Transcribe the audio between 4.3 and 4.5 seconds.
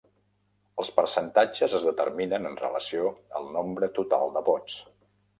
de